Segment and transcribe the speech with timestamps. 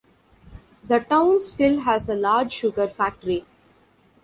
[0.87, 3.45] The town still has a large sugar factory.